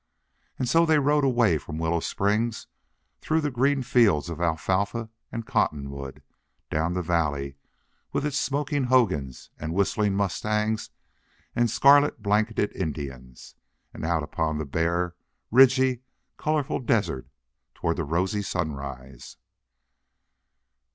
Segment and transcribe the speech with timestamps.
[0.57, 2.65] And so they rode away from Willow Springs,
[3.19, 6.23] through the green fields of alfalfa and cotton wood,
[6.71, 7.55] down the valley
[8.11, 10.89] with its smoking hogans and whistling mustangs
[11.55, 13.53] and scarlet blanketed Indians,
[13.93, 15.13] and out upon the bare,
[15.51, 16.01] ridgy,
[16.35, 17.27] colorful desert
[17.75, 19.37] toward the rosy sunrise.